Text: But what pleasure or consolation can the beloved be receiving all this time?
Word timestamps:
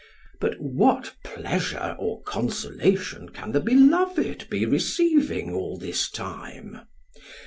But 0.39 0.59
what 0.59 1.13
pleasure 1.23 1.95
or 1.99 2.23
consolation 2.23 3.29
can 3.29 3.51
the 3.51 3.59
beloved 3.59 4.49
be 4.49 4.65
receiving 4.65 5.51
all 5.53 5.77
this 5.77 6.09
time? 6.09 6.81